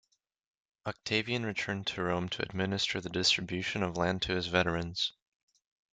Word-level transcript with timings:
Octavian 0.87 1.45
returned 1.45 1.85
to 1.85 2.01
Rome 2.01 2.27
to 2.29 2.41
administer 2.41 2.99
the 2.99 3.09
distribution 3.11 3.83
of 3.83 3.97
land 3.97 4.23
to 4.23 4.33
his 4.33 4.47
veterans. 4.47 5.13